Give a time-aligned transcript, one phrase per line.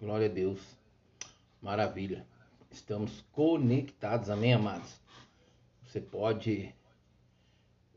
[0.00, 0.60] Glória a Deus.
[1.60, 2.24] Maravilha.
[2.70, 5.00] Estamos conectados, amém, amados?
[5.82, 6.72] Você pode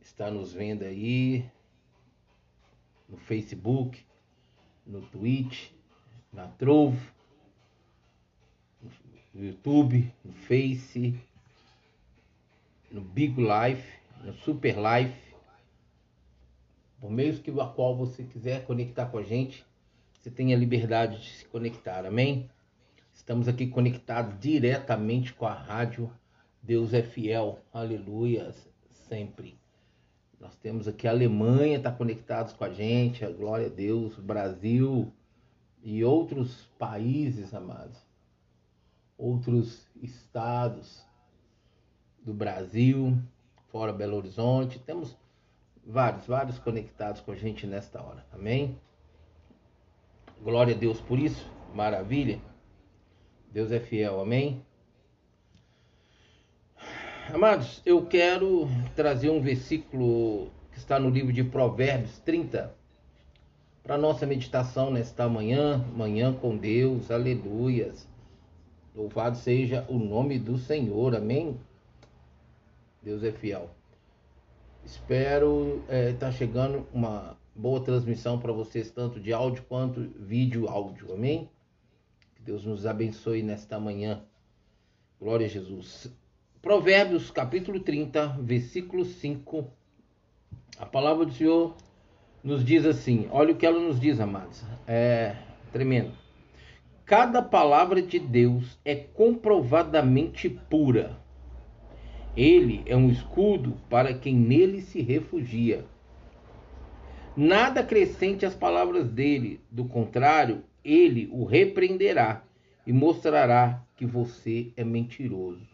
[0.02, 1.46] estar nos vendo aí
[3.08, 4.04] no Facebook,
[4.84, 5.70] no Twitch,
[6.34, 7.00] na Trovo,
[9.32, 11.20] no YouTube, no Face,
[12.90, 15.36] no Big Life, no Super Life,
[17.00, 19.64] por meio que a qual você quiser conectar com a gente,
[20.22, 22.48] você tem a liberdade de se conectar, amém?
[23.12, 26.14] Estamos aqui conectados diretamente com a rádio
[26.62, 28.54] Deus é Fiel, aleluia,
[29.08, 29.60] sempre.
[30.40, 35.12] Nós temos aqui a Alemanha, está conectados com a gente, glória a Deus, Brasil
[35.82, 37.98] e outros países, amados,
[39.18, 41.04] outros estados
[42.24, 43.18] do Brasil,
[43.72, 45.18] fora Belo Horizonte, temos
[45.84, 48.80] vários, vários conectados com a gente nesta hora, amém?
[50.44, 52.40] Glória a Deus por isso, maravilha.
[53.52, 54.66] Deus é fiel, amém?
[57.32, 62.74] Amados, eu quero trazer um versículo que está no livro de Provérbios 30
[63.84, 68.08] para nossa meditação nesta manhã, manhã com Deus, aleluias.
[68.96, 71.56] Louvado seja o nome do Senhor, amém?
[73.04, 73.70] Deus é fiel.
[74.84, 80.68] Espero estar é, tá chegando uma boa transmissão para vocês, tanto de áudio quanto vídeo
[80.68, 81.14] áudio.
[81.14, 81.50] Amém?
[82.36, 84.24] Que Deus nos abençoe nesta manhã.
[85.20, 86.12] Glória a Jesus.
[86.62, 89.68] Provérbios capítulo 30, versículo 5.
[90.80, 91.76] A palavra do Senhor
[92.44, 94.64] nos diz assim: olha o que ela nos diz, amados.
[94.88, 95.36] É
[95.72, 96.14] tremendo.
[97.06, 101.20] Cada palavra de Deus é comprovadamente pura.
[102.36, 105.86] Ele é um escudo para quem nele se refugia.
[107.36, 112.44] Nada acrescente às palavras dele, do contrário, ele o repreenderá
[112.86, 115.68] e mostrará que você é mentiroso.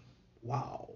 [0.46, 0.96] Uau!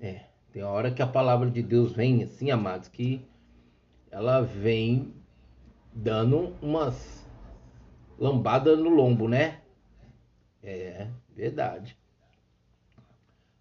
[0.00, 3.24] É, tem hora que a palavra de Deus vem assim, amados, que
[4.10, 5.12] ela vem
[5.92, 7.24] dando umas
[8.18, 9.60] lambadas no lombo, né?
[10.62, 11.96] É, verdade.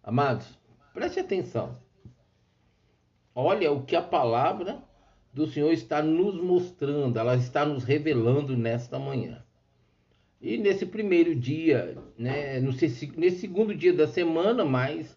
[0.04, 0.48] Amados,
[0.94, 1.78] preste atenção.
[3.36, 4.87] Olha o que a palavra
[5.38, 9.44] do Senhor está nos mostrando, ela está nos revelando nesta manhã.
[10.42, 15.16] E nesse primeiro dia, né, nesse segundo dia da semana, mas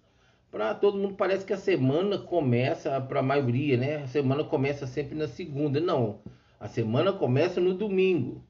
[0.50, 3.96] para todo mundo parece que a semana começa, para a maioria, né?
[4.02, 5.80] A semana começa sempre na segunda.
[5.80, 6.20] Não,
[6.58, 8.44] a semana começa no domingo.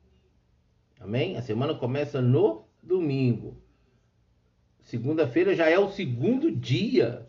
[0.98, 1.36] Amém?
[1.36, 3.56] A semana começa no domingo.
[4.80, 7.28] Segunda-feira já é o segundo dia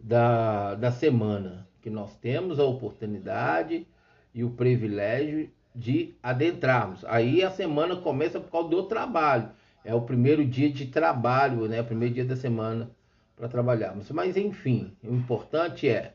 [0.00, 3.86] da, da semana que nós temos a oportunidade
[4.34, 7.04] e o privilégio de adentrarmos.
[7.04, 9.50] Aí a semana começa por causa do trabalho.
[9.84, 11.82] É o primeiro dia de trabalho, né?
[11.82, 12.90] O primeiro dia da semana
[13.36, 14.10] para trabalharmos.
[14.12, 16.14] Mas enfim, o importante é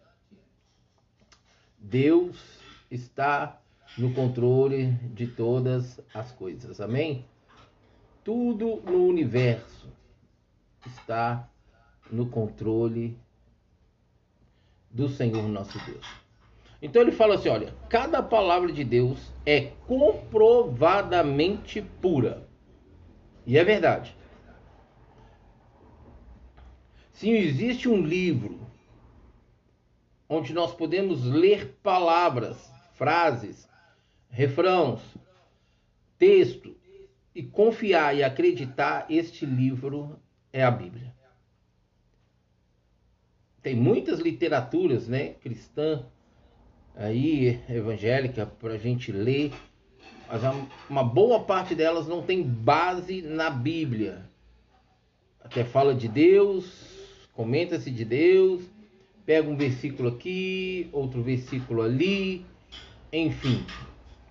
[1.78, 2.36] Deus
[2.90, 3.62] está
[3.96, 6.82] no controle de todas as coisas.
[6.82, 7.24] Amém?
[8.24, 9.88] Tudo no universo
[10.84, 11.48] está
[12.12, 13.16] no controle
[14.92, 16.06] do Senhor nosso Deus.
[16.82, 22.48] Então ele fala assim: olha, cada palavra de Deus é comprovadamente pura.
[23.46, 24.16] E é verdade.
[27.14, 28.60] Se existe um livro
[30.28, 33.68] onde nós podemos ler palavras, frases,
[34.30, 35.02] refrãos,
[36.18, 36.78] texto
[37.36, 40.18] e confiar e acreditar, este livro
[40.54, 41.09] é a Bíblia
[43.62, 46.06] tem muitas literaturas, né, cristã
[46.96, 49.52] aí evangélica para a gente ler,
[50.28, 50.42] mas
[50.90, 54.30] uma boa parte delas não tem base na Bíblia.
[55.42, 56.66] Até fala de Deus,
[57.34, 58.62] comenta-se de Deus,
[59.26, 62.46] pega um versículo aqui, outro versículo ali,
[63.12, 63.66] enfim,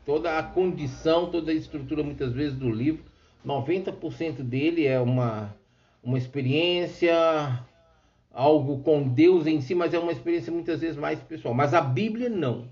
[0.05, 3.03] toda a condição, toda a estrutura muitas vezes do livro,
[3.45, 5.57] 90% dele é uma
[6.03, 7.15] uma experiência,
[8.39, 11.53] algo com Deus em si, mas é uma experiência muitas vezes mais pessoal.
[11.53, 12.69] Mas a Bíblia não.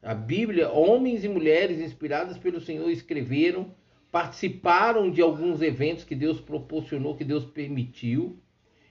[0.00, 3.74] A Bíblia, homens e mulheres inspirados pelo Senhor escreveram,
[4.12, 8.38] participaram de alguns eventos que Deus proporcionou, que Deus permitiu.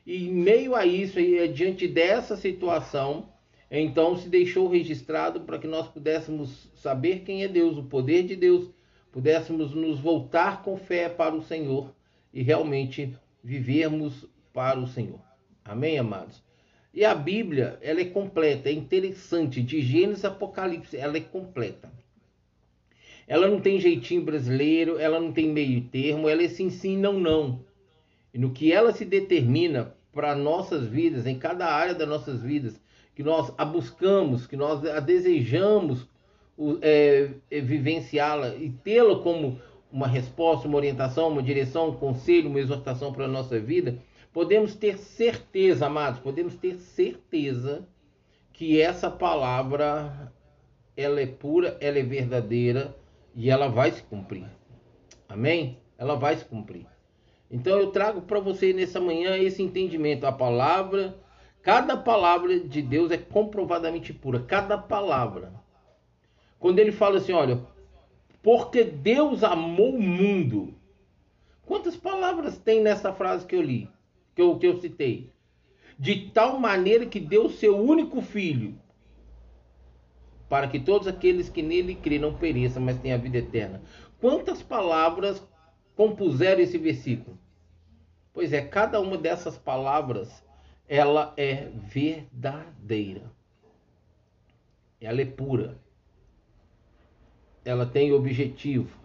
[0.06, 3.30] E em meio a isso, e diante dessa situação,
[3.72, 8.36] então se deixou registrado para que nós pudéssemos saber quem é Deus, o poder de
[8.36, 8.70] Deus,
[9.14, 11.96] pudéssemos nos voltar com fé para o Senhor
[12.34, 15.26] e realmente vivermos para o Senhor.
[15.68, 16.42] Amém, amados?
[16.94, 21.92] E a Bíblia, ela é completa, é interessante, de Gênesis a Apocalipse, ela é completa.
[23.28, 27.20] Ela não tem jeitinho brasileiro, ela não tem meio termo, ela é sim, sim, não,
[27.20, 27.60] não.
[28.34, 32.80] E no que ela se determina para nossas vidas, em cada área das nossas vidas,
[33.14, 36.08] que nós a buscamos, que nós a desejamos
[36.82, 39.60] é, é, vivenciá-la e tê-la como
[39.92, 44.00] uma resposta, uma orientação, uma direção, um conselho, uma exortação para a nossa vida,
[44.34, 47.88] podemos ter certeza, amados, podemos ter certeza
[48.54, 50.32] que essa palavra
[50.96, 52.96] ela é pura, ela é verdadeira
[53.36, 54.48] e ela vai se cumprir.
[55.30, 55.80] Amém?
[55.98, 56.88] Ela vai se cumprir.
[57.50, 60.26] Então eu trago para você nessa manhã esse entendimento.
[60.26, 61.16] A palavra,
[61.62, 64.40] cada palavra de Deus é comprovadamente pura.
[64.40, 65.54] Cada palavra.
[66.60, 67.62] Quando ele fala assim, olha,
[68.42, 70.74] porque Deus amou o mundo.
[71.66, 73.90] Quantas palavras tem nessa frase que eu li,
[74.38, 75.34] que eu, que eu citei?
[76.00, 78.80] De tal maneira que deu seu único filho,
[80.48, 83.82] para que todos aqueles que nele crêem não pereçam, mas tenham a vida eterna.
[84.22, 85.46] Quantas palavras
[85.96, 87.38] compuseram esse versículo?
[88.32, 90.44] Pois é, cada uma dessas palavras,
[90.88, 93.24] ela é verdadeira.
[95.02, 95.78] Ela é pura
[97.68, 98.98] ela tem objetivo,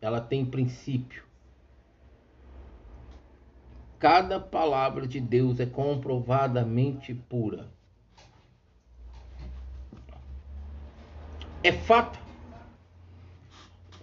[0.00, 1.24] ela tem princípio.
[3.98, 7.68] Cada palavra de Deus é comprovadamente pura.
[11.62, 12.18] É fato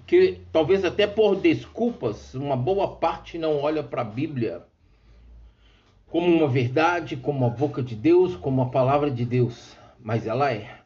[0.07, 4.65] que talvez até por desculpas, uma boa parte não olha para a Bíblia
[6.07, 10.51] como uma verdade, como a boca de Deus, como a palavra de Deus, mas ela
[10.51, 10.81] é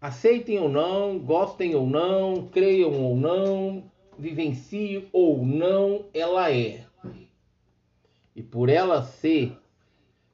[0.00, 3.84] aceitem ou não, gostem ou não, creiam ou não,
[4.18, 6.86] vivenciem ou não, ela é.
[8.40, 9.54] E por ela ser,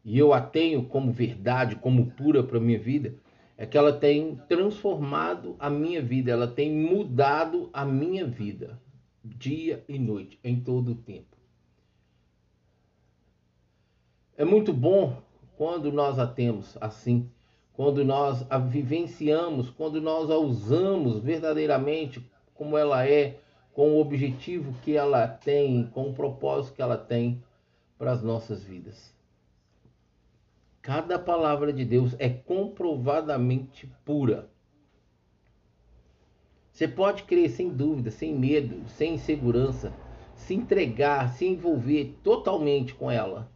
[0.05, 3.17] e eu a tenho como verdade, como pura para minha vida,
[3.57, 8.81] é que ela tem transformado a minha vida, ela tem mudado a minha vida,
[9.25, 11.37] dia e noite, em todo o tempo.
[14.37, 15.21] É muito bom
[15.57, 17.29] quando nós a temos assim
[17.73, 22.25] quando nós a vivenciamos, quando nós a usamos verdadeiramente
[22.55, 23.39] como ela é,
[23.75, 27.43] com o objetivo que ela tem, com o propósito que ela tem
[27.99, 29.15] para as nossas vidas.
[30.83, 34.49] Cada palavra de Deus é comprovadamente pura.
[36.73, 39.93] Você pode crer sem dúvida, sem medo, sem insegurança,
[40.35, 43.51] se entregar, se envolver totalmente com ela,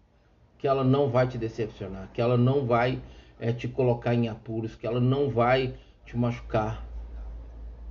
[0.59, 3.01] que ela não vai te decepcionar, que ela não vai
[3.39, 6.85] é, te colocar em apuros, que ela não vai te machucar,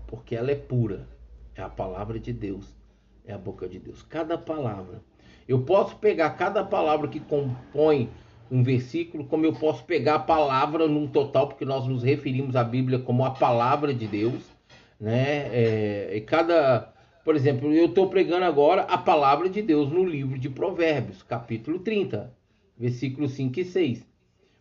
[0.08, 1.08] porque ela é pura.
[1.56, 2.76] É a palavra de Deus,
[3.24, 4.02] é a boca de Deus.
[4.04, 5.02] Cada palavra.
[5.50, 8.08] Eu posso pegar cada palavra que compõe
[8.52, 12.64] um versículo, como eu posso pegar a palavra num total, porque nós nos referimos à
[12.64, 14.44] Bíblia como a palavra de Deus,
[15.00, 15.50] né?
[15.52, 16.94] É, e cada,
[17.26, 21.80] por exemplo, eu estou pregando agora a palavra de Deus no livro de Provérbios, capítulo
[21.80, 22.32] 30,
[22.78, 24.08] versículos 5 e 6.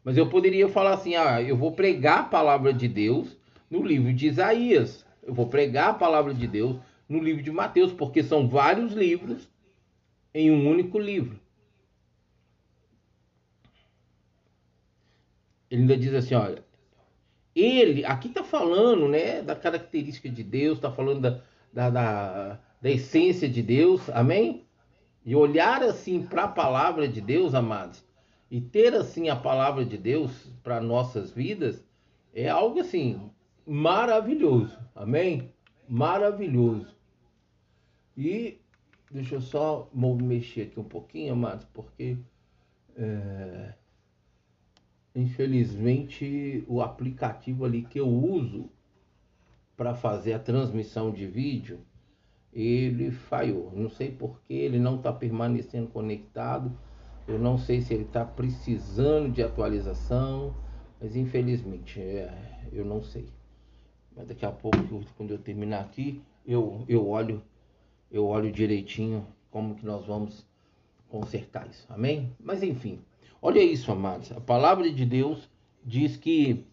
[0.02, 3.36] Mas eu poderia falar assim: ah, eu vou pregar a palavra de Deus
[3.70, 5.04] no livro de Isaías.
[5.22, 9.50] Eu vou pregar a palavra de Deus no livro de Mateus, porque são vários livros
[10.34, 11.38] em um único livro.
[15.70, 16.64] Ele ainda diz assim: olha,
[17.54, 21.42] ele, aqui está falando né, da característica de Deus, está falando da,
[21.72, 24.64] da, da, da essência de Deus, amém?
[25.24, 28.02] E olhar assim para a palavra de Deus, amados,
[28.50, 30.30] e ter assim a palavra de Deus
[30.62, 31.84] para nossas vidas
[32.32, 33.30] é algo assim
[33.66, 34.78] maravilhoso.
[34.94, 35.52] Amém?
[35.88, 36.96] Maravilhoso.
[38.16, 38.58] E
[39.10, 42.18] deixa eu só mexer aqui um pouquinho, amados, porque
[42.96, 43.74] é,
[45.14, 48.70] infelizmente o aplicativo ali que eu uso
[49.76, 51.80] para fazer a transmissão de vídeo
[52.52, 53.72] ele falhou.
[53.74, 56.76] Não sei porque ele não está permanecendo conectado
[57.28, 60.54] eu não sei se ele está precisando de atualização,
[60.98, 62.32] mas infelizmente é,
[62.72, 63.28] eu não sei.
[64.16, 67.42] Mas daqui a pouco, quando eu terminar aqui, eu, eu olho,
[68.10, 70.46] eu olho direitinho como que nós vamos
[71.08, 71.86] consertar isso.
[71.88, 72.32] Amém?
[72.38, 73.00] Mas enfim,
[73.40, 74.32] olha isso, amados.
[74.32, 75.48] A palavra de Deus
[75.84, 76.64] diz que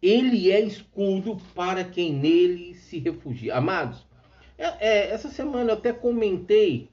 [0.00, 3.56] ele é escudo para quem nele se refugia.
[3.56, 4.06] Amados,
[4.56, 6.88] é, é, essa semana eu até comentei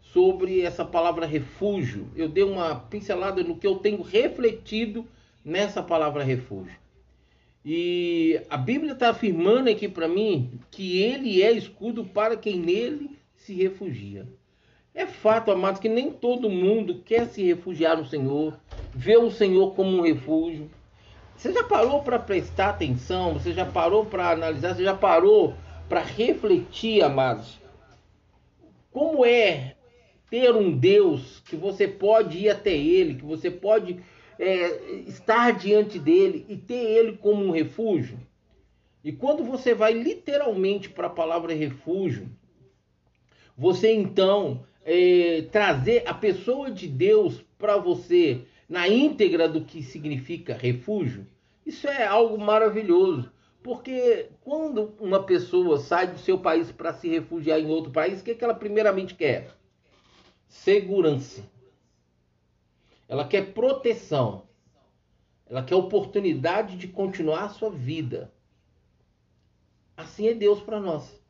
[0.00, 2.08] sobre essa palavra refúgio.
[2.14, 5.06] Eu dei uma pincelada no que eu tenho refletido
[5.44, 6.74] nessa palavra refúgio.
[7.68, 13.18] E a Bíblia está afirmando aqui para mim que ele é escudo para quem nele
[13.34, 14.24] se refugia.
[14.94, 18.56] É fato, amados, que nem todo mundo quer se refugiar no Senhor,
[18.94, 20.70] vê o Senhor como um refúgio.
[21.36, 23.32] Você já parou para prestar atenção?
[23.32, 24.76] Você já parou para analisar?
[24.76, 25.56] Você já parou
[25.88, 27.58] para refletir, amados?
[28.92, 29.74] Como é
[30.30, 34.00] ter um Deus que você pode ir até Ele, que você pode
[34.38, 38.18] é, estar diante dele e ter Ele como um refúgio?
[39.02, 42.28] E quando você vai literalmente para a palavra refúgio,
[43.56, 50.54] você então é, trazer a pessoa de Deus para você na íntegra do que significa
[50.54, 51.26] refúgio,
[51.64, 53.30] isso é algo maravilhoso.
[53.62, 58.24] Porque quando uma pessoa sai do seu país para se refugiar em outro país, o
[58.24, 59.50] que, é que ela primeiramente quer?
[60.46, 61.42] Segurança.
[63.08, 64.46] Ela quer proteção.
[65.46, 68.32] Ela quer oportunidade de continuar a sua vida.
[69.96, 71.22] Assim é Deus para nós.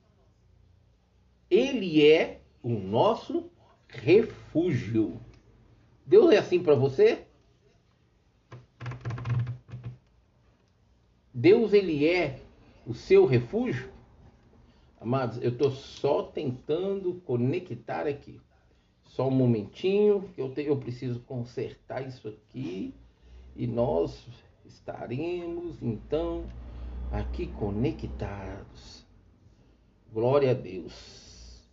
[1.50, 3.50] Ele é o nosso
[3.88, 5.20] refúgio.
[6.04, 7.26] Deus é assim para você?
[11.32, 12.40] Deus ele é
[12.86, 13.92] o seu refúgio?
[14.98, 18.40] Amados, eu estou só tentando conectar aqui.
[19.16, 22.92] Só um momentinho, que eu, te, eu preciso consertar isso aqui.
[23.56, 24.28] E nós
[24.66, 26.44] estaremos então
[27.10, 29.06] aqui conectados.
[30.12, 31.66] Glória a Deus.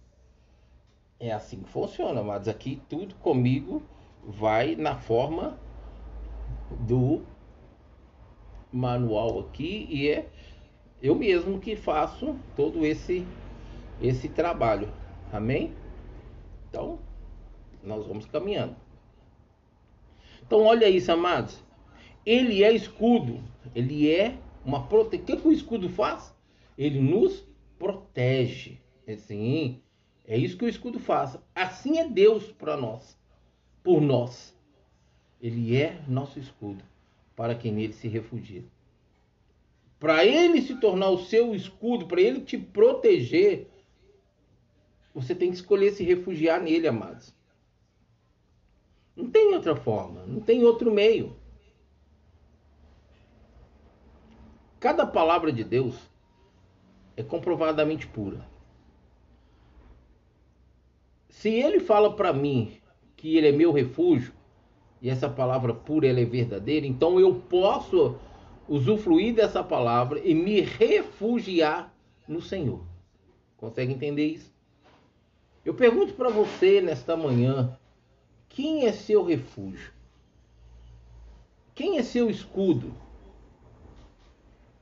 [1.19, 3.83] É assim que funciona, mas aqui tudo comigo
[4.25, 5.59] vai na forma
[6.87, 7.23] do
[8.71, 10.29] manual aqui e é
[11.01, 13.27] eu mesmo que faço todo esse
[14.01, 14.87] esse trabalho.
[15.29, 15.73] Amém?
[16.69, 16.99] Então,
[17.83, 18.75] nós vamos caminhando.
[20.45, 21.61] Então, olha isso, amados.
[22.25, 23.39] Ele é escudo.
[23.75, 25.23] Ele é uma proteção.
[25.23, 26.33] O que, o escudo faz?
[26.77, 27.45] Ele nos
[27.77, 28.79] protege.
[29.07, 29.81] Assim,
[30.25, 31.37] é isso que o escudo faz.
[31.53, 33.17] Assim é Deus para nós
[33.83, 34.57] por nós.
[35.41, 36.83] Ele é nosso escudo
[37.35, 38.63] para quem nele se refugia.
[39.99, 43.67] Para ele se tornar o seu escudo, para ele te proteger,
[45.13, 47.33] você tem que escolher se refugiar nele, amados.
[49.15, 51.35] Não tem outra forma, não tem outro meio.
[54.79, 55.95] Cada palavra de Deus
[57.15, 58.45] é comprovadamente pura.
[61.29, 62.77] Se ele fala para mim
[63.15, 64.33] que ele é meu refúgio,
[65.01, 68.15] e essa palavra pura ela é verdadeira, então eu posso
[68.67, 71.93] usufruir dessa palavra e me refugiar
[72.27, 72.85] no Senhor.
[73.57, 74.53] Consegue entender isso?
[75.65, 77.77] Eu pergunto para você nesta manhã:
[78.53, 79.91] quem é seu refúgio?
[81.73, 82.93] Quem é seu escudo?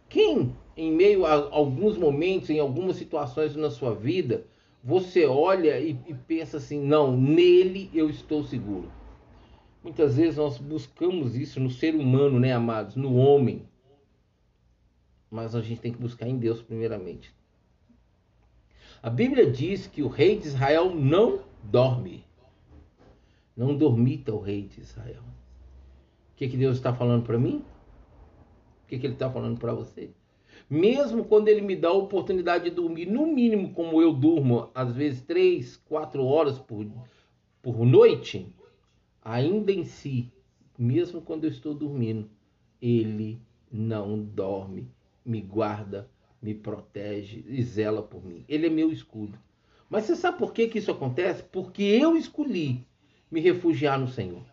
[0.09, 4.45] Quem, em meio a alguns momentos, em algumas situações na sua vida,
[4.83, 8.91] você olha e, e pensa assim: não, nele eu estou seguro.
[9.81, 12.97] Muitas vezes nós buscamos isso no ser humano, né, amados?
[12.97, 13.65] No homem.
[15.29, 17.33] Mas a gente tem que buscar em Deus primeiramente.
[19.01, 22.25] A Bíblia diz que o rei de Israel não dorme.
[23.55, 25.23] Não dormita o rei de Israel.
[25.23, 27.63] O que, que Deus está falando para mim?
[28.83, 30.11] O que, que Ele está falando para você?
[30.71, 34.95] mesmo quando ele me dá a oportunidade de dormir, no mínimo como eu durmo, às
[34.95, 36.87] vezes três, quatro horas por,
[37.61, 38.47] por noite,
[39.21, 40.31] ainda em si,
[40.77, 42.29] mesmo quando eu estou dormindo,
[42.81, 44.89] ele não dorme,
[45.25, 46.09] me guarda,
[46.41, 48.45] me protege e zela por mim.
[48.47, 49.37] Ele é meu escudo.
[49.89, 51.43] Mas você sabe por que, que isso acontece?
[51.43, 52.87] Porque eu escolhi
[53.31, 54.43] me refugiar no Senhor.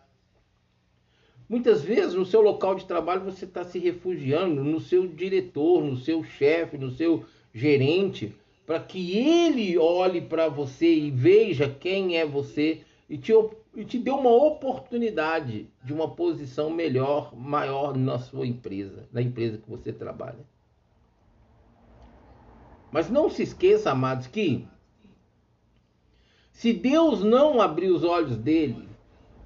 [1.49, 5.97] Muitas vezes no seu local de trabalho você está se refugiando no seu diretor, no
[5.97, 12.25] seu chefe, no seu gerente, para que ele olhe para você e veja quem é
[12.25, 13.33] você e te,
[13.75, 19.57] e te dê uma oportunidade de uma posição melhor, maior na sua empresa, na empresa
[19.57, 20.45] que você trabalha.
[22.91, 24.67] Mas não se esqueça, amados, que
[26.59, 28.85] se Deus não abrir os olhos dele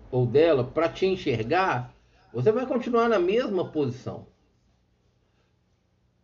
[0.09, 1.93] ou dela para te enxergar,
[2.33, 4.25] você vai continuar na mesma posição.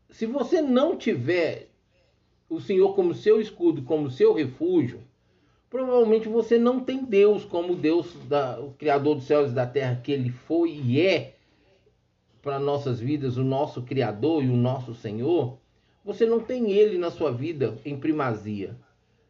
[0.10, 1.70] Se você não tiver
[2.50, 5.04] o Senhor como seu escudo, como seu refúgio,
[5.70, 10.02] provavelmente você não tem Deus como Deus, da, o Criador dos céus e da terra,
[10.04, 11.36] que Ele foi e é
[12.42, 15.60] para nossas vidas, o nosso Criador e o nosso Senhor.
[16.04, 18.76] Você não tem Ele na sua vida em primazia.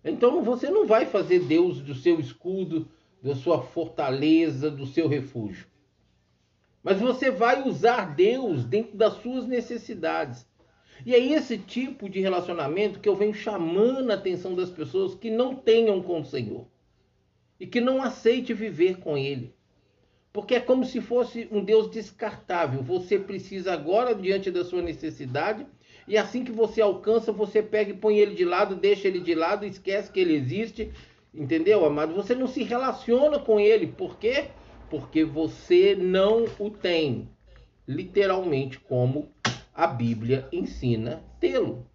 [0.04, 2.88] Então você não vai fazer Deus do seu escudo,
[3.22, 5.68] da sua fortaleza, do seu refúgio.
[6.82, 10.48] Mas você vai usar Deus dentro das suas necessidades.
[11.06, 15.30] E é esse tipo de relacionamento que eu venho chamando a atenção das pessoas que
[15.30, 16.66] não tenham com o Senhor
[17.60, 19.54] e que não aceite viver com Ele.
[20.32, 22.82] Porque é como se fosse um Deus descartável.
[22.84, 25.66] Você precisa agora, diante da sua necessidade,
[26.10, 29.36] e assim que você alcança, você pega e põe ele de lado, deixa ele de
[29.36, 30.92] lado, esquece que ele existe.
[31.32, 32.16] Entendeu, amado?
[32.16, 33.86] Você não se relaciona com ele.
[33.86, 34.48] Por quê?
[34.90, 37.30] Porque você não o tem.
[37.88, 39.30] Literalmente, como
[39.72, 41.86] a Bíblia ensina tê-lo.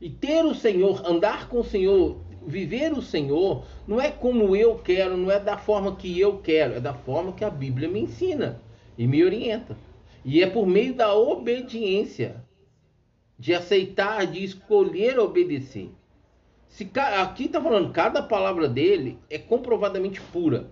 [0.00, 4.76] E ter o Senhor, andar com o Senhor, viver o Senhor, não é como eu
[4.78, 8.00] quero, não é da forma que eu quero, é da forma que a Bíblia me
[8.00, 8.60] ensina
[8.98, 9.76] e me orienta.
[10.24, 12.42] E é por meio da obediência,
[13.38, 15.90] de aceitar, de escolher obedecer.
[16.68, 16.90] Se,
[17.20, 20.70] aqui está falando, cada palavra dele é comprovadamente pura.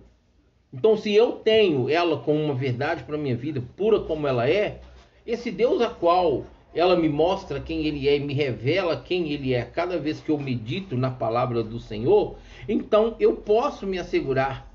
[0.73, 4.81] Então, se eu tenho ela como uma verdade para minha vida, pura como ela é,
[5.25, 9.63] esse Deus a qual ela me mostra quem ele é, me revela quem ele é
[9.63, 12.35] cada vez que eu medito na palavra do Senhor,
[12.67, 14.72] então eu posso me assegurar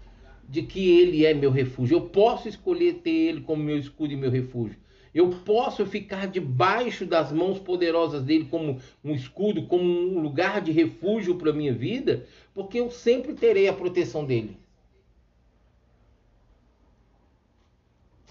[0.49, 1.99] de que ele é meu refúgio.
[1.99, 4.78] Eu posso escolher ter ele como meu escudo e meu refúgio.
[5.14, 10.73] Eu posso ficar debaixo das mãos poderosas dele como um escudo, como um lugar de
[10.73, 14.57] refúgio para minha vida, porque eu sempre terei a proteção dele.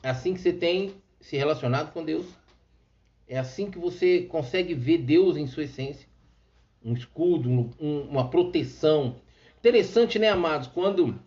[0.01, 2.25] Assim que você tem se relacionado com Deus.
[3.27, 6.07] É assim que você consegue ver Deus em sua essência.
[6.83, 9.17] Um escudo, um, uma proteção.
[9.59, 10.67] Interessante, né, amados?
[10.69, 11.19] Quando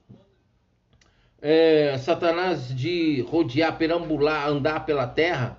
[1.42, 5.58] é, Satanás de rodear, perambular, andar pela terra,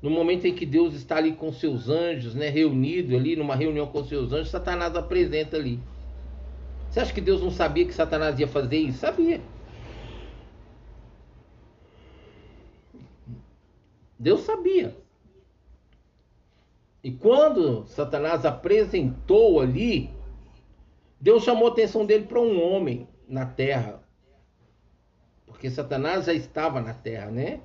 [0.00, 3.86] no momento em que Deus está ali com seus anjos, né, reunido ali numa reunião
[3.86, 5.80] com seus anjos, Satanás apresenta ali.
[6.88, 8.98] Você acha que Deus não sabia que Satanás ia fazer isso?
[8.98, 9.40] Sabia.
[14.18, 14.96] Deus sabia.
[17.02, 20.10] E quando Satanás apresentou ali,
[21.20, 24.02] Deus chamou a atenção dele para um homem na terra.
[25.58, 27.60] Porque Satanás já estava na terra, né?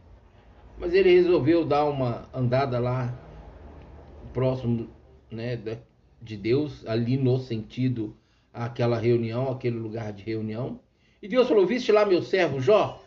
[0.79, 3.13] Mas ele resolveu dar uma andada lá
[4.33, 4.89] próximo,
[5.29, 5.55] né,
[6.19, 8.17] de Deus, ali no sentido
[8.51, 10.79] aquela reunião, aquele lugar de reunião.
[11.21, 12.99] E Deus falou: "Viste lá meu servo Jó?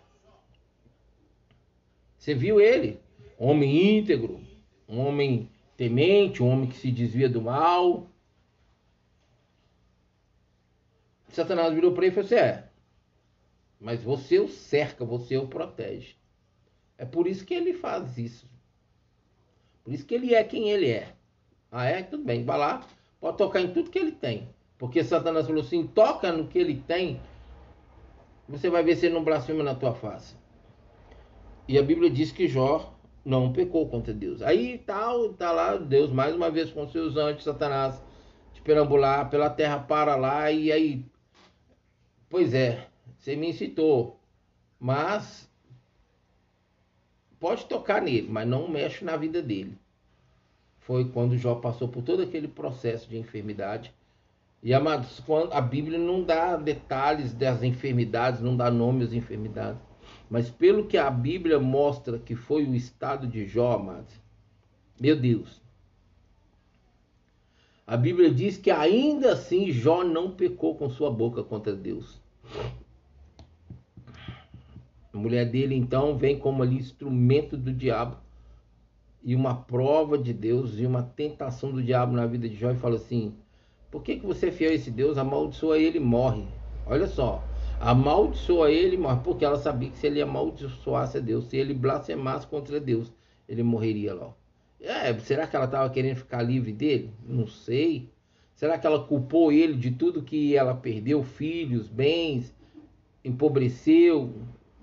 [2.16, 3.00] Você viu ele?
[3.36, 4.40] Homem íntegro,
[4.88, 8.06] um homem temente, um homem que se desvia do mal.
[11.30, 12.65] Satanás virou para ele e falou assim: É,
[13.80, 16.14] mas você o cerca, você o protege.
[16.98, 18.48] É por isso que ele faz isso.
[19.84, 21.14] Por isso que ele é quem ele é.
[21.70, 22.02] Ah, é?
[22.02, 22.86] Tudo bem, vai lá,
[23.20, 24.48] pode tocar em tudo que ele tem.
[24.78, 27.20] Porque Satanás falou assim: toca no que ele tem,
[28.48, 30.34] você vai ver se ele não blasfema na tua face.
[31.68, 34.40] E a Bíblia diz que Jó não pecou contra Deus.
[34.40, 38.00] Aí tal, tá lá Deus mais uma vez com seus anjos, Satanás,
[38.54, 41.04] de perambular pela terra para lá e aí,
[42.30, 42.86] pois é,
[43.26, 44.20] você me incitou,
[44.78, 45.50] mas
[47.40, 49.76] pode tocar nele, mas não mexe na vida dele.
[50.78, 53.92] Foi quando Jó passou por todo aquele processo de enfermidade.
[54.62, 59.82] E amados, quando a Bíblia não dá detalhes das enfermidades, não dá nome às enfermidades.
[60.30, 64.14] Mas pelo que a Bíblia mostra que foi o estado de Jó, amados,
[65.00, 65.60] meu Deus.
[67.84, 72.20] A Bíblia diz que ainda assim Jó não pecou com sua boca contra Deus.
[75.16, 78.18] A mulher dele então vem como ali instrumento do diabo
[79.24, 82.76] e uma prova de Deus e uma tentação do diabo na vida de Jó e
[82.76, 83.34] fala assim:
[83.90, 85.16] Por que, que você é fiel a esse Deus?
[85.16, 86.44] Amaldiçoa ele e morre.
[86.84, 87.42] Olha só,
[87.80, 92.46] amaldiçoa ele, mas porque ela sabia que se ele amaldiçoasse a Deus, se ele blasfemasse
[92.46, 93.10] contra Deus,
[93.48, 94.34] ele morreria lá.
[94.78, 97.10] É, será que ela estava querendo ficar livre dele?
[97.26, 98.10] Não sei.
[98.54, 102.54] Será que ela culpou ele de tudo que ela perdeu, filhos, bens,
[103.24, 104.34] empobreceu?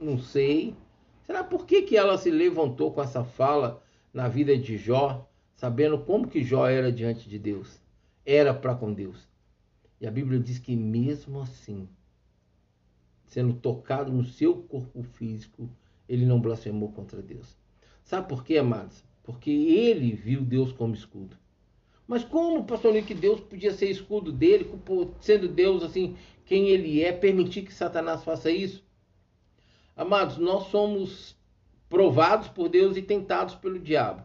[0.03, 0.75] Não sei.
[1.21, 3.81] Será por que, que ela se levantou com essa fala
[4.13, 7.79] na vida de Jó, sabendo como que Jó era diante de Deus?
[8.25, 9.29] Era para com Deus.
[10.01, 11.87] E a Bíblia diz que mesmo assim,
[13.27, 15.69] sendo tocado no seu corpo físico,
[16.09, 17.57] ele não blasfemou contra Deus.
[18.03, 19.05] Sabe por quê, amados?
[19.23, 21.37] Porque ele viu Deus como escudo.
[22.05, 24.69] Mas como, pastor que Deus podia ser escudo dele,
[25.21, 28.83] sendo Deus assim, quem ele é, permitir que Satanás faça isso?
[29.95, 31.35] Amados, nós somos
[31.89, 34.23] provados por Deus e tentados pelo diabo.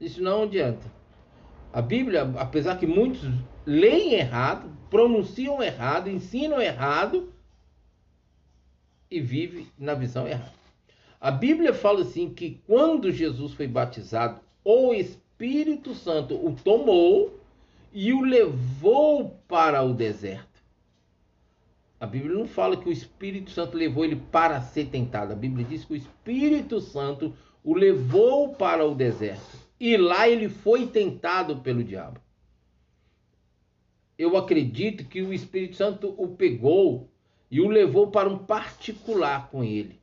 [0.00, 0.90] Isso não adianta.
[1.72, 3.22] A Bíblia, apesar que muitos
[3.66, 7.32] leem errado, pronunciam errado, ensinam errado
[9.10, 10.52] e vivem na visão errada.
[11.20, 17.40] A Bíblia fala assim que quando Jesus foi batizado, o Espírito Santo o tomou
[17.92, 20.53] e o levou para o deserto.
[22.04, 25.32] A Bíblia não fala que o Espírito Santo levou ele para ser tentado.
[25.32, 29.56] A Bíblia diz que o Espírito Santo o levou para o deserto.
[29.80, 32.20] E lá ele foi tentado pelo diabo.
[34.18, 37.08] Eu acredito que o Espírito Santo o pegou
[37.50, 39.98] e o levou para um particular com ele.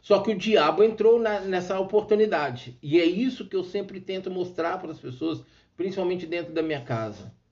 [0.00, 2.78] Só que o diabo entrou na, nessa oportunidade.
[2.82, 5.44] E é isso que eu sempre tento mostrar para as pessoas,
[5.76, 7.43] principalmente dentro da minha casa.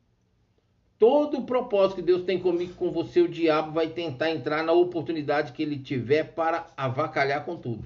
[1.03, 4.71] Todo o propósito que Deus tem comigo, com você, o diabo vai tentar entrar na
[4.71, 7.83] oportunidade que ele tiver para avacalhar com tudo.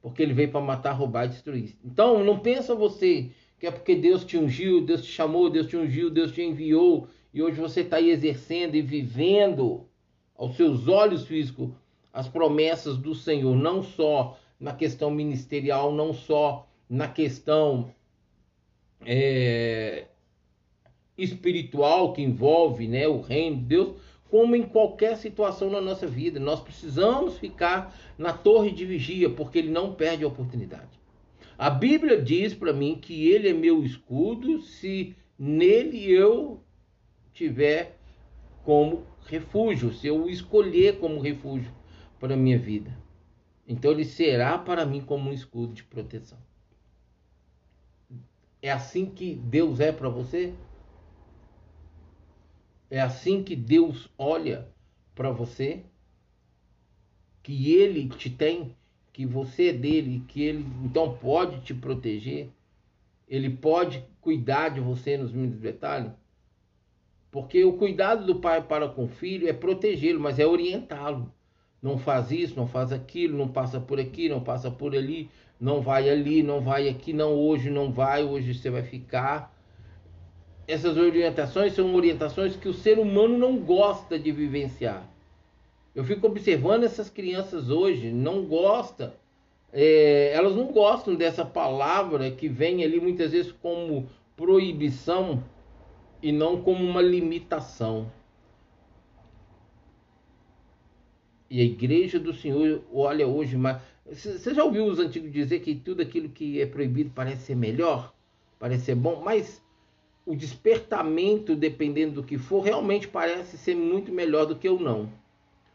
[0.00, 1.74] Porque ele veio para matar, roubar e destruir.
[1.84, 5.76] Então, não pensa você que é porque Deus te ungiu, Deus te chamou, Deus te
[5.76, 9.88] ungiu, Deus te enviou e hoje você está aí exercendo e vivendo
[10.36, 11.70] aos seus olhos físicos
[12.12, 17.92] as promessas do Senhor, não só na questão ministerial, não só na questão
[19.04, 20.06] é,
[21.22, 23.96] espiritual que envolve né, o reino de Deus,
[24.30, 26.40] como em qualquer situação na nossa vida.
[26.40, 31.00] Nós precisamos ficar na torre de vigia, porque ele não perde a oportunidade.
[31.58, 36.62] A Bíblia diz para mim que ele é meu escudo se nele eu
[37.32, 37.98] tiver
[38.64, 41.72] como refúgio, se eu o escolher como refúgio
[42.18, 42.96] para a minha vida.
[43.66, 46.38] Então ele será para mim como um escudo de proteção.
[48.60, 50.54] É assim que Deus é para você?
[52.92, 54.68] É assim que Deus olha
[55.14, 55.80] para você?
[57.42, 58.76] Que ele te tem,
[59.14, 62.50] que você é dele, que ele então pode te proteger?
[63.26, 66.12] Ele pode cuidar de você nos mínimos detalhes?
[67.30, 71.32] Porque o cuidado do pai para com o filho é protegê-lo, mas é orientá-lo.
[71.80, 75.80] Não faz isso, não faz aquilo, não passa por aqui, não passa por ali, não
[75.80, 79.51] vai ali, não vai aqui, não hoje, não vai, hoje você vai ficar.
[80.66, 85.08] Essas orientações são orientações que o ser humano não gosta de vivenciar.
[85.94, 89.14] Eu fico observando essas crianças hoje, não gosta,
[89.72, 95.42] é, elas não gostam dessa palavra que vem ali muitas vezes como proibição
[96.22, 98.10] e não como uma limitação.
[101.50, 105.74] E a igreja do Senhor olha hoje, mas você já ouviu os antigos dizer que
[105.74, 108.14] tudo aquilo que é proibido parece ser melhor,
[108.58, 109.62] parece ser bom, mas
[110.24, 115.10] o despertamento, dependendo do que for, realmente parece ser muito melhor do que o não.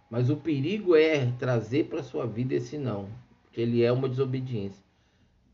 [0.09, 3.09] Mas o perigo é trazer para sua vida esse não,
[3.43, 4.83] porque ele é uma desobediência.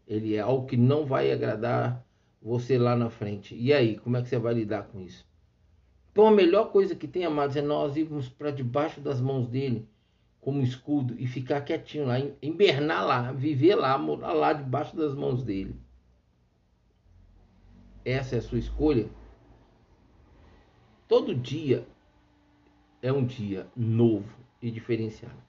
[0.07, 2.05] Ele é algo que não vai agradar
[2.41, 3.55] você lá na frente.
[3.55, 5.25] E aí, como é que você vai lidar com isso?
[6.11, 9.87] Então a melhor coisa que tem, amados, é nós irmos para debaixo das mãos dele
[10.39, 15.41] como escudo e ficar quietinho lá, embernar lá, viver lá, morar lá debaixo das mãos
[15.41, 15.73] dele.
[18.05, 19.09] Essa é a sua escolha.
[21.07, 21.87] Todo dia
[23.01, 25.41] é um dia novo e diferenciado.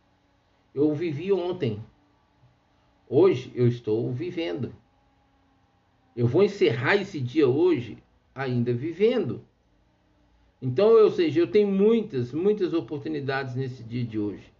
[0.74, 1.82] Eu vivi ontem.
[3.08, 4.74] Hoje eu estou vivendo.
[6.16, 7.98] Eu vou encerrar esse dia hoje
[8.34, 9.44] ainda vivendo.
[10.60, 14.53] Então, ou seja, eu tenho muitas, muitas oportunidades nesse dia de hoje.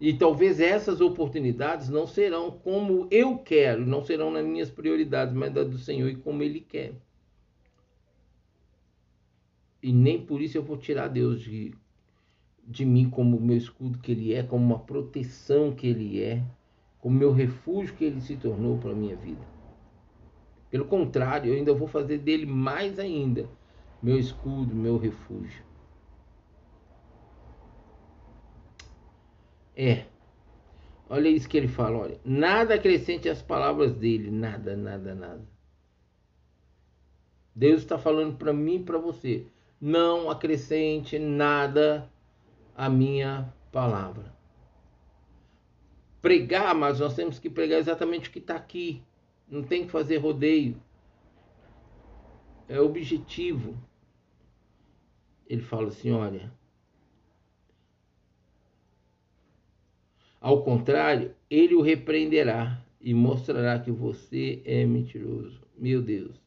[0.00, 5.52] E talvez essas oportunidades não serão como eu quero, não serão nas minhas prioridades, mas
[5.52, 6.94] da do Senhor e como Ele quer.
[9.82, 11.74] E nem por isso eu vou tirar Deus de,
[12.64, 16.44] de mim como meu escudo que Ele é, como uma proteção que Ele é,
[17.00, 19.46] como meu refúgio que Ele se tornou para a minha vida.
[20.70, 23.48] Pelo contrário, eu ainda vou fazer dele mais ainda
[24.00, 25.67] meu escudo, meu refúgio.
[29.78, 30.06] É.
[31.08, 32.20] Olha isso que ele fala, olha.
[32.24, 35.48] Nada acrescente às palavras dele, nada, nada, nada.
[37.54, 39.46] Deus está falando para mim e para você.
[39.80, 42.10] Não acrescente nada
[42.76, 44.36] à minha palavra.
[46.20, 49.00] Pregar, mas nós temos que pregar exatamente o que está aqui.
[49.48, 50.76] Não tem que fazer rodeio.
[52.68, 53.78] É objetivo.
[55.46, 56.57] Ele fala assim: olha.
[60.40, 65.60] Ao contrário, ele o repreenderá e mostrará que você é mentiroso.
[65.76, 66.40] Meu Deus.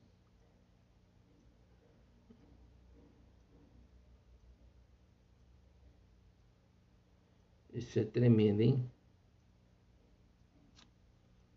[7.73, 8.91] Isso é tremendo, hein?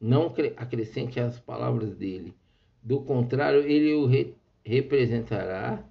[0.00, 2.34] Não acrescente as palavras dele.
[2.82, 5.84] Do contrário, ele o re representará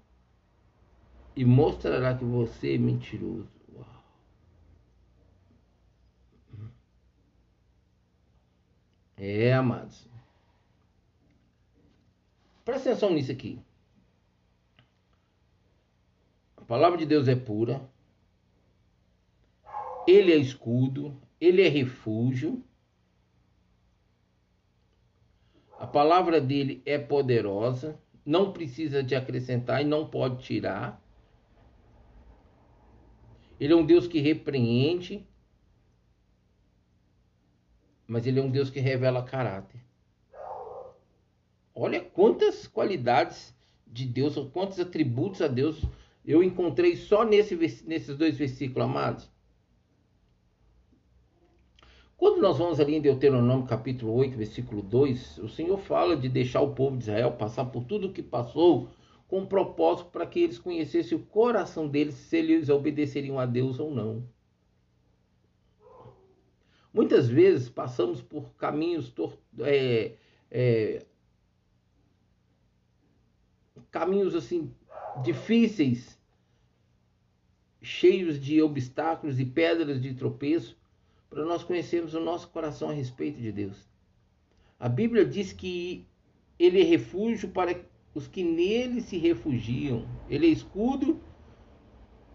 [1.36, 3.50] e mostrará que você é mentiroso.
[3.74, 4.04] Uau.
[9.18, 10.08] É, amados.
[12.66, 13.60] Presta atenção nisso aqui.
[16.58, 17.82] A palavra de Deus é pura.
[20.08, 22.64] Ele é escudo, ele é refúgio.
[25.78, 31.02] A palavra dele é poderosa, não precisa de acrescentar e não pode tirar.
[33.60, 35.28] Ele é um Deus que repreende,
[38.08, 39.80] mas ele é um Deus que revela caráter.
[41.76, 43.56] Olha quantas qualidades
[43.88, 45.84] de Deus, quantos atributos a Deus
[46.26, 49.30] eu encontrei só nesse, nesses dois versículos, amados.
[52.16, 56.62] Quando nós vamos ali em Deuteronômio capítulo 8, versículo 2, o Senhor fala de deixar
[56.62, 58.90] o povo de Israel passar por tudo o que passou
[59.28, 63.80] com um propósito para que eles conhecessem o coração deles, se eles obedeceriam a Deus
[63.80, 64.24] ou não.
[66.94, 69.12] Muitas vezes passamos por caminhos
[69.60, 70.14] é,
[70.52, 71.06] é,
[73.90, 74.72] caminhos assim
[75.24, 76.20] difíceis,
[77.82, 80.78] cheios de obstáculos e pedras de tropeço,
[81.30, 83.90] para nós conhecermos o nosso coração a respeito de Deus.
[84.80, 86.06] A Bíblia diz que
[86.60, 87.76] ele é refúgio para
[88.14, 90.08] os que nele se refugiam.
[90.30, 91.20] Ele é escudo,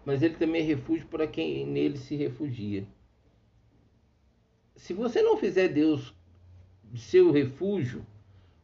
[0.05, 2.85] mas ele também é refúgio para quem nele se refugia.
[4.79, 6.15] Se você não fizer Deus
[6.95, 8.01] seu refúgio,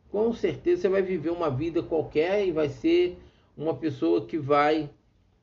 [0.09, 3.19] com certeza você vai viver uma vida qualquer e vai ser
[3.55, 4.89] uma pessoa que vai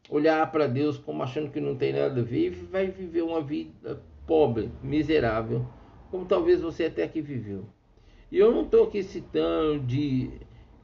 [0.09, 3.43] olhar para Deus como achando que não tem nada a ver e vai viver uma
[3.43, 5.67] vida pobre, miserável,
[6.11, 7.67] como talvez você até aqui viveu.
[8.31, 10.31] E eu não estou aqui citando de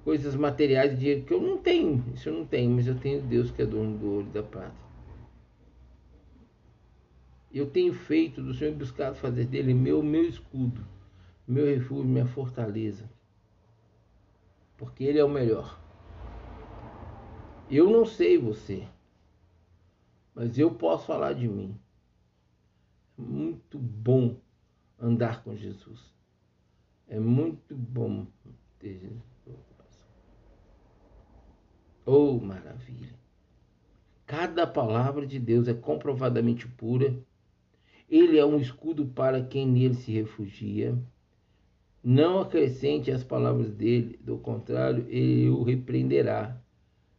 [0.05, 3.22] coisas materiais, de dinheiro, que eu não tenho, isso eu não tenho, mas eu tenho
[3.22, 4.88] Deus que é dono do ouro e da prata.
[7.52, 10.87] Eu tenho feito do Senhor buscado fazer dele meu, meu escudo,
[11.46, 13.11] meu refúgio, minha fortaleza.
[14.76, 15.80] Porque ele é o melhor.
[17.70, 18.87] Eu não sei você,
[20.34, 21.78] mas eu posso falar de mim
[23.18, 24.37] muito bom
[24.98, 26.14] andar com Jesus.
[27.08, 28.26] É muito bom
[28.78, 28.98] ter
[29.44, 30.08] Jesus.
[32.06, 33.18] Oh, maravilha!
[34.24, 37.18] Cada palavra de Deus é comprovadamente pura.
[38.08, 40.98] Ele é um escudo para quem nele se refugia.
[42.02, 46.58] Não acrescente as palavras dele, do contrário, ele o repreenderá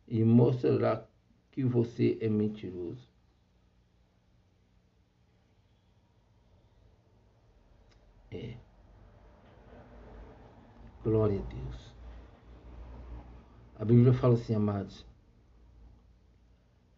[0.08, 1.08] e mostrará
[1.52, 3.08] que você é mentiroso.
[8.32, 8.56] É.
[11.04, 11.93] Glória a Deus.
[13.75, 15.06] A Bíblia fala assim, amados,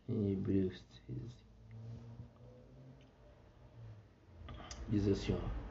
[0.07, 1.40] em Hebreus 13.
[4.91, 5.61] Diz assim, ó.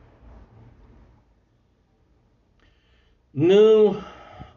[3.35, 4.03] Não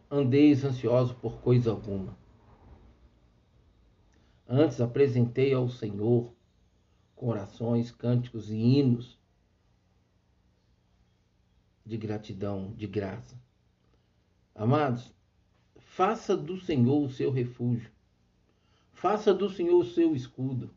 [0.09, 2.17] andeis ansiosos por coisa alguma.
[4.47, 6.33] Antes apresentei ao Senhor
[7.13, 9.19] corações, cânticos e hinos
[11.85, 13.37] de gratidão, de graça.
[14.55, 15.13] Amados,
[15.77, 17.91] faça do Senhor o seu refúgio.
[18.93, 20.73] Faça do Senhor o seu escudo.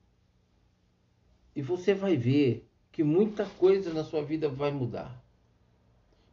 [1.55, 2.66] E você vai ver
[2.97, 5.23] que muita coisa na sua vida vai mudar.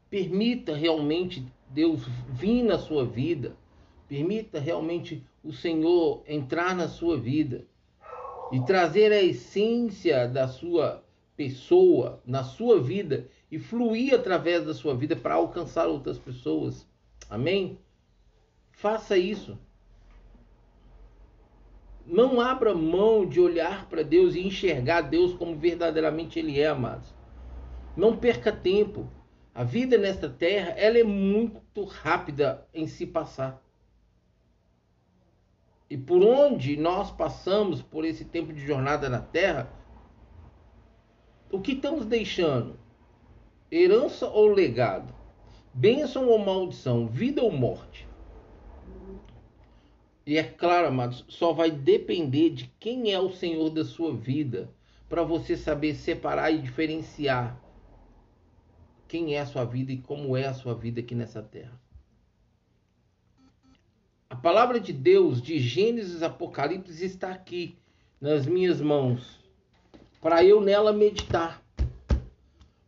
[0.10, 3.58] Permita realmente Deus vir na sua vida.
[4.08, 7.66] Permita realmente o Senhor entrar na sua vida
[8.50, 11.04] e trazer a essência da sua
[11.36, 16.88] pessoa, na sua vida e fluir através da sua vida para alcançar outras pessoas.
[17.30, 17.78] Amém?
[18.72, 19.60] Faça isso.
[22.06, 27.14] Não abra mão de olhar para Deus e enxergar Deus como verdadeiramente Ele é, amados.
[27.96, 29.08] Não perca tempo.
[29.56, 33.62] A vida nesta terra ela é muito rápida em se passar.
[35.90, 39.72] E por onde nós passamos por esse tempo de jornada na terra,
[41.52, 42.80] o que estamos deixando?
[43.74, 45.12] herança ou legado,
[45.74, 48.08] bênção ou maldição, vida ou morte.
[50.26, 54.70] E é claro, amados, só vai depender de quem é o Senhor da sua vida
[55.10, 57.62] para você saber separar e diferenciar
[59.08, 61.80] quem é a sua vida e como é a sua vida aqui nessa terra.
[64.30, 67.78] A palavra de Deus de Gênesis Apocalipse está aqui
[68.20, 69.40] nas minhas mãos
[70.22, 71.64] para eu nela meditar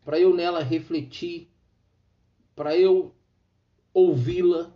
[0.05, 1.49] para eu nela refletir,
[2.55, 3.13] para eu
[3.91, 4.71] ouvi-la,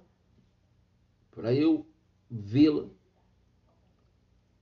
[1.29, 1.85] para eu
[2.29, 2.87] vê-la.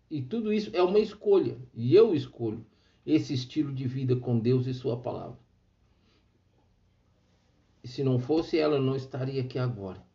[0.09, 2.65] E tudo isso é uma escolha, e eu escolho
[3.05, 5.39] esse estilo de vida com Deus e Sua palavra.
[7.83, 10.05] E se não fosse ela, eu não estaria aqui agora.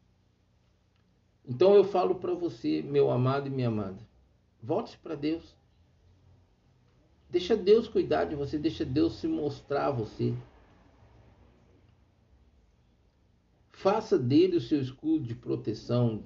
[1.45, 3.99] Então eu falo para você, meu amado e minha amada,
[4.62, 5.57] Volte para Deus.
[7.29, 10.33] Deixa Deus cuidar de você, deixa Deus se mostrar a você.
[13.73, 16.23] Faça dele o seu escudo de proteção.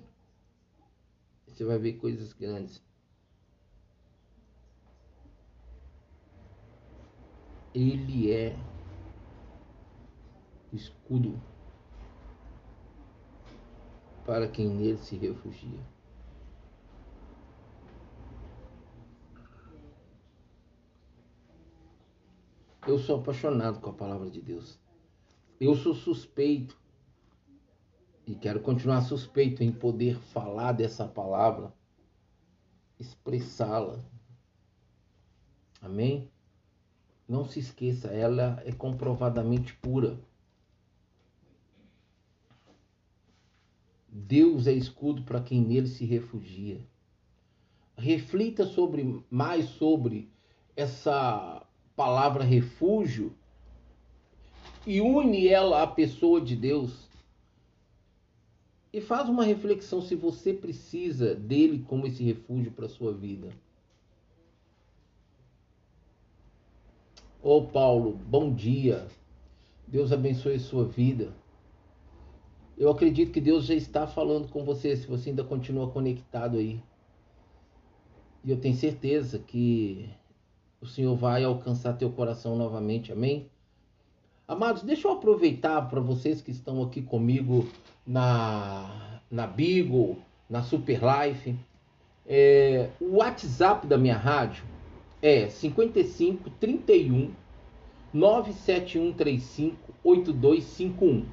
[1.57, 2.85] Você vai ver coisas grandes.
[7.75, 8.55] Ele é
[10.71, 11.41] escudo
[14.27, 15.81] para quem nele se refugia.
[22.87, 24.79] Eu sou apaixonado com a palavra de Deus.
[25.59, 26.79] Eu sou suspeito
[28.27, 31.73] e quero continuar suspeito em poder falar dessa palavra,
[32.99, 34.05] expressá-la.
[35.81, 36.29] Amém?
[37.29, 40.19] Não se esqueça, ela é comprovadamente pura.
[44.09, 46.85] Deus é escudo para quem nele se refugia.
[47.97, 50.29] Reflita sobre mais sobre
[50.75, 53.37] essa palavra refúgio
[54.87, 57.06] e une ela à pessoa de Deus.
[58.97, 63.51] E faz uma reflexão se você precisa dele como esse refúgio para sua vida.
[67.43, 69.07] Ô Paulo, bom dia.
[69.87, 71.37] Deus abençoe sua vida.
[72.75, 76.83] Eu acredito que Deus já está falando com você, se você ainda continua conectado aí.
[78.43, 80.09] E eu tenho certeza que
[80.81, 83.51] o Senhor vai alcançar teu coração novamente, amém?
[84.49, 87.67] Amados, deixa eu aproveitar para vocês que estão aqui comigo
[88.07, 91.57] na, na Bigo, na Super Life.
[92.25, 94.63] É, o WhatsApp da minha rádio
[95.21, 97.33] é 55 31
[98.15, 101.25] 97135 8251.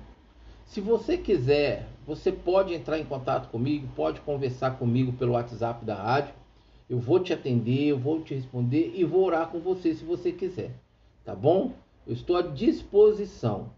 [0.66, 5.94] Se você quiser, você pode entrar em contato comigo, pode conversar comigo pelo WhatsApp da
[5.94, 6.34] rádio.
[6.90, 10.32] Eu vou te atender, eu vou te responder e vou orar com você se você
[10.32, 10.72] quiser.
[11.24, 11.74] Tá bom?
[12.06, 13.72] Eu estou à disposição.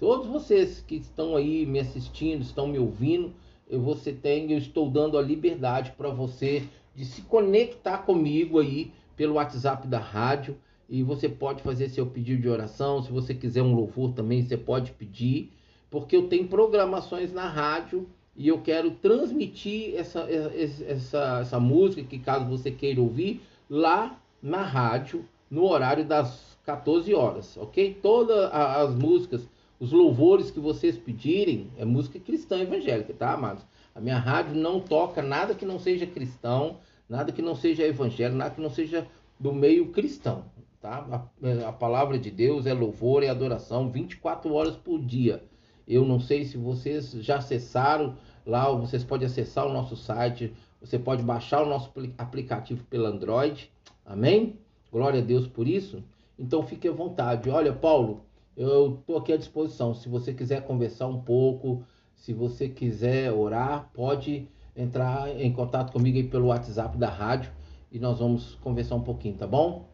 [0.00, 3.32] Todos vocês que estão aí me assistindo, estão me ouvindo,
[3.68, 8.90] eu você tem, eu estou dando a liberdade para você de se conectar comigo aí
[9.14, 10.56] pelo WhatsApp da rádio
[10.88, 13.02] e você pode fazer seu pedido de oração.
[13.02, 15.52] Se você quiser um louvor também, você pode pedir,
[15.90, 22.18] porque eu tenho programações na rádio e eu quero transmitir essa, essa, essa música que
[22.18, 27.98] caso você queira ouvir lá na rádio no horário das 14 horas, ok?
[28.02, 29.48] Todas as músicas,
[29.80, 33.64] os louvores que vocês pedirem é música cristã evangélica, tá, amados?
[33.94, 36.76] A minha rádio não toca nada que não seja cristão,
[37.08, 39.06] nada que não seja evangélico, nada que não seja
[39.40, 40.44] do meio cristão,
[40.78, 41.06] tá?
[41.10, 45.42] A, a palavra de Deus é louvor e adoração 24 horas por dia.
[45.86, 48.14] Eu não sei se vocês já acessaram
[48.48, 53.70] Lá vocês podem acessar o nosso site, você pode baixar o nosso aplicativo pelo Android.
[54.06, 54.58] Amém?
[54.90, 56.02] Glória a Deus por isso.
[56.38, 57.50] Então fique à vontade.
[57.50, 58.24] Olha, Paulo,
[58.56, 59.94] eu estou aqui à disposição.
[59.94, 66.16] Se você quiser conversar um pouco, se você quiser orar, pode entrar em contato comigo
[66.16, 67.50] aí pelo WhatsApp da rádio
[67.90, 69.88] e nós vamos conversar um pouquinho, tá bom?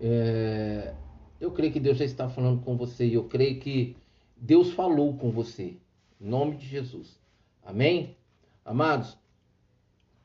[0.00, 0.94] É...
[1.40, 3.96] Eu creio que Deus já está falando com você e eu creio que
[4.36, 5.76] Deus falou com você.
[6.20, 7.18] Em nome de Jesus.
[7.62, 8.16] Amém?
[8.64, 9.18] Amados,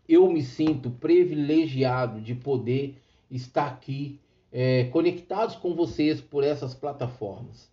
[0.07, 4.19] eu me sinto privilegiado de poder estar aqui
[4.51, 7.71] é, conectados com vocês por essas plataformas.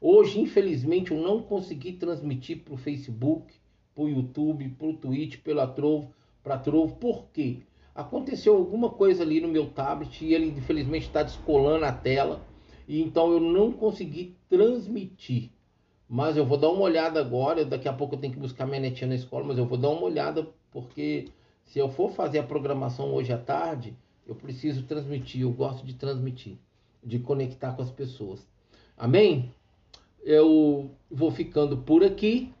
[0.00, 3.52] Hoje, infelizmente, eu não consegui transmitir para o Facebook,
[3.94, 6.96] para o YouTube, para o Twitch, pela Trovo, para Trovo.
[6.96, 7.62] Por quê?
[7.94, 12.46] Aconteceu alguma coisa ali no meu tablet e ele, infelizmente, está descolando a tela.
[12.86, 15.50] E então eu não consegui transmitir.
[16.08, 17.64] Mas eu vou dar uma olhada agora.
[17.64, 19.90] Daqui a pouco eu tenho que buscar minha netinha na escola, mas eu vou dar
[19.90, 21.26] uma olhada porque
[21.64, 23.96] se eu for fazer a programação hoje à tarde,
[24.28, 25.40] eu preciso transmitir.
[25.40, 26.58] Eu gosto de transmitir,
[27.02, 28.46] de conectar com as pessoas.
[28.96, 29.52] Amém?
[30.22, 32.52] Eu vou ficando por aqui.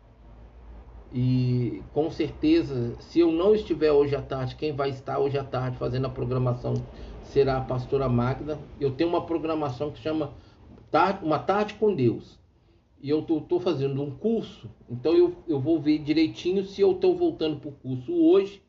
[1.12, 5.44] E com certeza, se eu não estiver hoje à tarde, quem vai estar hoje à
[5.44, 6.74] tarde fazendo a programação
[7.22, 8.58] será a pastora Magda.
[8.80, 10.32] Eu tenho uma programação que chama
[11.22, 12.38] Uma Tarde com Deus
[13.00, 17.14] e eu estou fazendo um curso, então eu, eu vou ver direitinho se eu estou
[17.16, 18.60] voltando para o curso hoje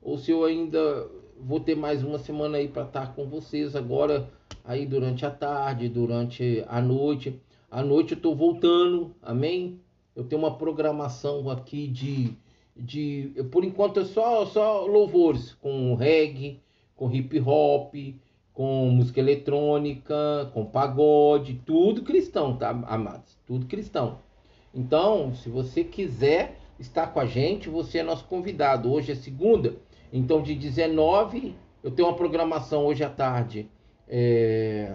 [0.00, 1.06] ou se eu ainda
[1.40, 4.28] vou ter mais uma semana aí para estar com vocês agora
[4.64, 7.40] aí durante a tarde, durante a noite.
[7.70, 9.80] À noite eu estou voltando, amém?
[10.14, 12.32] Eu tenho uma programação aqui de,
[12.76, 16.60] de por enquanto é só, só louvores com reggae,
[16.94, 17.94] com hip hop,
[18.52, 23.36] com música eletrônica, com pagode, tudo cristão, tá, amados?
[23.46, 24.18] Tudo cristão.
[24.74, 28.92] Então, se você quiser estar com a gente, você é nosso convidado.
[28.92, 29.76] Hoje é segunda,
[30.12, 33.68] Então, de 19, eu tenho uma programação hoje à tarde.
[34.08, 34.92] É...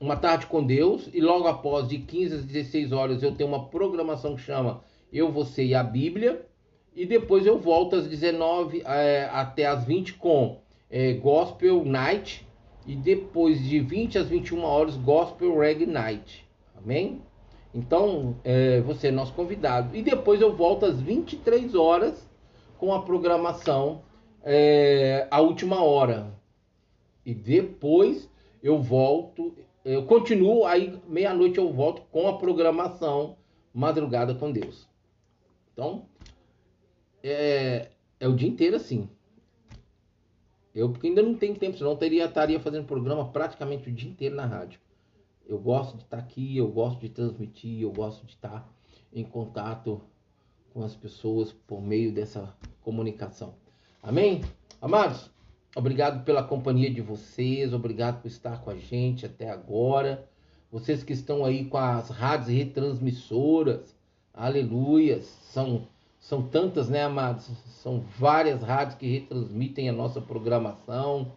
[0.00, 3.64] Uma tarde com Deus, e logo após, de 15 às 16 horas, eu tenho uma
[3.66, 4.82] programação que chama
[5.12, 6.46] Eu, Você e a Bíblia.
[6.94, 10.58] E depois eu volto às 19 é, até às 20 com
[10.90, 12.46] é, Gospel Night.
[12.86, 16.46] E depois de 20 às 21 horas, Gospel Reggae Night.
[16.76, 17.22] Amém?
[17.74, 19.96] Então, é, você é nosso convidado.
[19.96, 22.27] E depois eu volto às 23 horas
[22.78, 24.02] com a programação
[24.42, 26.32] é, a última hora.
[27.24, 28.30] E depois
[28.62, 29.54] eu volto,
[29.84, 33.36] eu continuo, aí meia-noite eu volto com a programação
[33.74, 34.88] Madrugada com Deus.
[35.72, 36.06] Então,
[37.22, 39.08] é, é o dia inteiro assim.
[40.74, 44.10] Eu porque ainda não tenho tempo, senão eu teria, estaria fazendo programa praticamente o dia
[44.10, 44.80] inteiro na rádio.
[45.46, 48.68] Eu gosto de estar aqui, eu gosto de transmitir, eu gosto de estar
[49.12, 50.02] em contato
[50.78, 52.54] com as pessoas por meio dessa
[52.84, 53.52] comunicação.
[54.00, 54.42] Amém?
[54.80, 55.28] Amados,
[55.74, 60.24] obrigado pela companhia de vocês, obrigado por estar com a gente até agora.
[60.70, 63.92] Vocês que estão aí com as rádios retransmissoras,
[64.32, 65.88] aleluia, são,
[66.20, 67.46] são tantas, né, amados?
[67.82, 71.32] São várias rádios que retransmitem a nossa programação.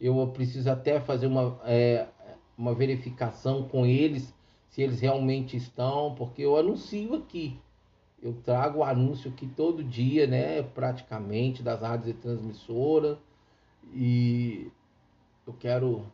[0.00, 2.06] Eu preciso até fazer uma, é,
[2.56, 4.32] uma verificação com eles,
[4.70, 7.60] se eles realmente estão, porque eu anuncio aqui.
[8.20, 10.62] Eu trago o anúncio aqui todo dia, né?
[10.62, 13.16] Praticamente, das rádios e transmissoras.
[13.94, 14.70] E
[15.46, 16.04] eu quero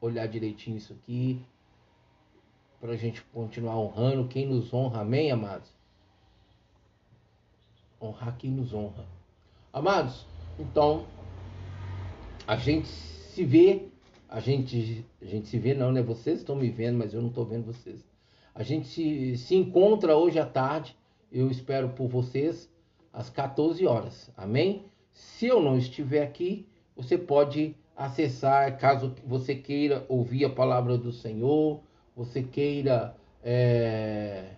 [0.00, 1.44] olhar direitinho isso aqui.
[2.80, 5.00] Para a gente continuar honrando quem nos honra.
[5.00, 5.68] Amém, amados?
[8.00, 9.04] Honrar quem nos honra.
[9.72, 10.24] Amados,
[10.58, 11.04] então,
[12.46, 13.88] a gente se vê.
[14.28, 16.02] A gente, a gente se vê, não, né?
[16.02, 18.04] Vocês estão me vendo, mas eu não estou vendo vocês.
[18.54, 20.96] A gente se, se encontra hoje à tarde
[21.30, 22.70] eu espero por vocês
[23.12, 24.30] às 14 horas.
[24.36, 24.86] Amém?
[25.12, 26.66] Se eu não estiver aqui,
[26.96, 31.80] você pode acessar, caso você queira ouvir a palavra do Senhor,
[32.16, 34.54] você queira é,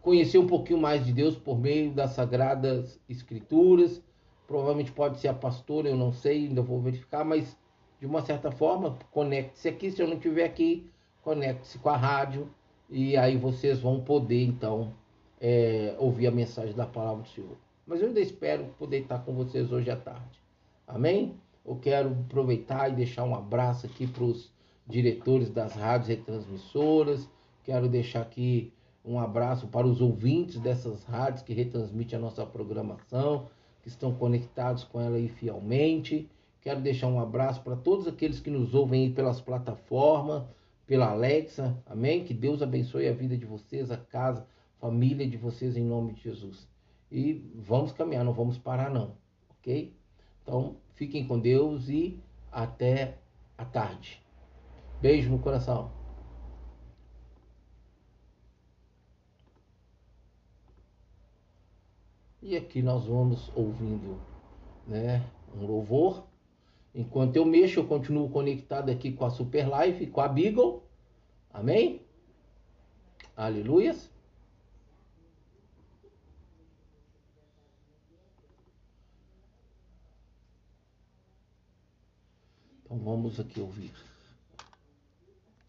[0.00, 4.02] conhecer um pouquinho mais de Deus por meio das Sagradas Escrituras.
[4.46, 7.56] Provavelmente pode ser a pastora, eu não sei, ainda vou verificar, mas
[8.00, 9.90] de uma certa forma, conecte-se aqui.
[9.90, 10.90] Se eu não estiver aqui,
[11.22, 12.48] conecte-se com a rádio
[12.88, 14.92] e aí vocês vão poder então
[15.40, 17.56] é, ouvir a mensagem da palavra do Senhor.
[17.86, 20.40] Mas eu ainda espero poder estar com vocês hoje à tarde.
[20.86, 21.34] Amém?
[21.64, 24.50] Eu quero aproveitar e deixar um abraço aqui para os
[24.86, 27.28] diretores das rádios retransmissoras.
[27.64, 28.72] Quero deixar aqui
[29.04, 33.46] um abraço para os ouvintes dessas rádios que retransmitem a nossa programação,
[33.82, 36.28] que estão conectados com ela aí fielmente.
[36.60, 40.42] Quero deixar um abraço para todos aqueles que nos ouvem aí pelas plataformas,
[40.88, 41.80] pela Alexa.
[41.86, 42.24] Amém?
[42.24, 44.44] Que Deus abençoe a vida de vocês, a casa
[44.80, 46.66] família de vocês em nome de Jesus.
[47.10, 49.16] E vamos caminhar, não vamos parar não,
[49.50, 49.94] ok?
[50.42, 52.18] Então, fiquem com Deus e
[52.50, 53.18] até
[53.56, 54.22] a tarde.
[55.00, 55.90] Beijo no coração.
[62.40, 64.18] E aqui nós vamos ouvindo,
[64.86, 65.22] né,
[65.54, 66.27] um louvor.
[66.94, 70.82] Enquanto eu mexo, eu continuo conectado aqui com a Super Life, com a Beagle.
[71.52, 72.02] Amém?
[73.36, 74.10] Aleluias.
[82.84, 84.07] Então vamos aqui ouvir.